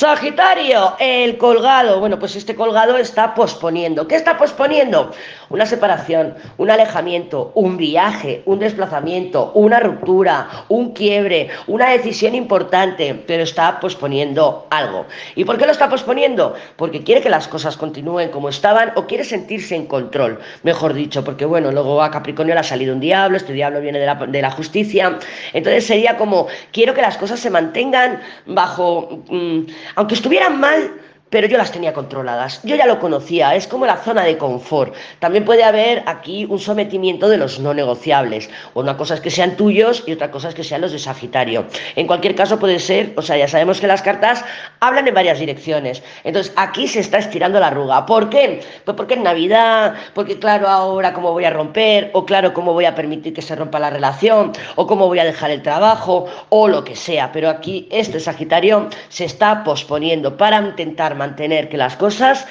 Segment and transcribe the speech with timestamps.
[0.00, 2.00] Sagitario, el colgado.
[2.00, 4.08] Bueno, pues este colgado está posponiendo.
[4.08, 5.10] ¿Qué está posponiendo?
[5.50, 13.14] Una separación, un alejamiento, un viaje, un desplazamiento, una ruptura, un quiebre, una decisión importante,
[13.26, 15.04] pero está posponiendo algo.
[15.34, 16.54] ¿Y por qué lo está posponiendo?
[16.76, 21.22] Porque quiere que las cosas continúen como estaban o quiere sentirse en control, mejor dicho,
[21.24, 24.50] porque bueno, luego a Capricornio le ha salido un diablo, este diablo viene de la,
[24.50, 25.18] justicia,
[25.52, 29.24] entonces sería como, quiero que las cosas se mantengan bajo...
[29.28, 29.64] Mmm,
[29.94, 30.92] aunque estuvieran mal,
[31.30, 32.60] pero yo las tenía controladas.
[32.64, 34.94] Yo ya lo conocía, es como la zona de confort.
[35.20, 38.50] También puede haber aquí un sometimiento de los no negociables.
[38.74, 41.64] Una cosa es que sean tuyos y otra cosa es que sean los de Sagitario.
[41.94, 44.44] En cualquier caso puede ser, o sea, ya sabemos que las cartas
[44.80, 46.02] hablan en varias direcciones.
[46.24, 48.04] Entonces aquí se está estirando la arruga.
[48.06, 48.62] ¿Por qué?
[48.84, 52.86] Pues porque en Navidad, porque claro, ahora cómo voy a romper, o claro, cómo voy
[52.86, 56.66] a permitir que se rompa la relación, o cómo voy a dejar el trabajo, o
[56.66, 57.30] lo que sea.
[57.30, 62.46] Pero aquí este Sagitario se está posponiendo para intentar mantener que las cosas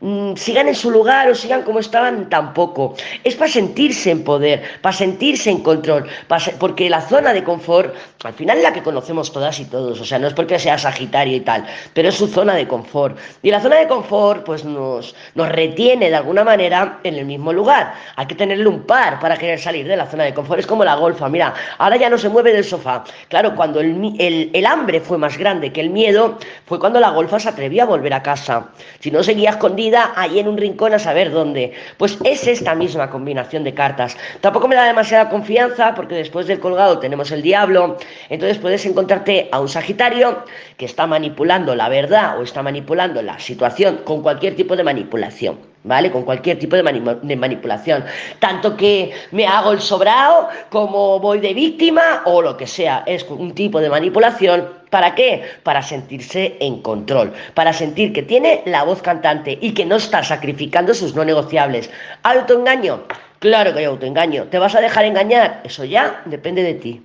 [0.00, 2.94] Mm, sigan en su lugar o sigan como estaban tampoco.
[3.24, 6.06] Es para sentirse en poder, para sentirse en control,
[6.60, 10.04] porque la zona de confort, al final es la que conocemos todas y todos, o
[10.04, 13.18] sea, no es porque sea Sagitario y tal, pero es su zona de confort.
[13.42, 17.52] Y la zona de confort, pues nos, nos retiene de alguna manera en el mismo
[17.52, 17.92] lugar.
[18.14, 20.60] Hay que tenerle un par para querer salir de la zona de confort.
[20.60, 23.02] Es como la golfa, mira, ahora ya no se mueve del sofá.
[23.28, 27.10] Claro, cuando el, el, el hambre fue más grande que el miedo, fue cuando la
[27.10, 28.68] golfa se atrevió a volver a casa.
[29.00, 31.72] Si no seguía escondida, ahí en un rincón a saber dónde.
[31.96, 34.16] Pues es esta misma combinación de cartas.
[34.40, 37.96] Tampoco me da demasiada confianza porque después del colgado tenemos el diablo.
[38.28, 40.44] Entonces puedes encontrarte a un Sagitario
[40.76, 45.58] que está manipulando la verdad o está manipulando la situación con cualquier tipo de manipulación.
[45.88, 46.10] ¿Vale?
[46.10, 46.82] Con cualquier tipo de,
[47.36, 48.04] manipulación.
[48.38, 53.02] Tanto que me hago el sobrado, como voy de víctima o lo que sea.
[53.06, 54.68] Es un tipo de manipulación.
[54.90, 55.42] ¿Para qué?
[55.64, 60.22] Para sentirse en control, para sentir que tiene la voz cantante y que no está
[60.22, 61.90] sacrificando sus no negociables.
[62.22, 63.02] ¿Autoengaño?
[63.38, 64.44] Claro que hay autoengaño.
[64.44, 65.60] ¿Te vas a dejar engañar?
[65.64, 67.02] Eso ya depende de ti.